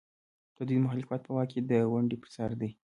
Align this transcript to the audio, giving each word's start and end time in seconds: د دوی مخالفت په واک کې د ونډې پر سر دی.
د 0.55 0.57
دوی 0.67 0.79
مخالفت 0.85 1.21
په 1.25 1.31
واک 1.35 1.49
کې 1.51 1.61
د 1.69 1.71
ونډې 1.91 2.17
پر 2.21 2.29
سر 2.35 2.49
دی. 2.61 2.69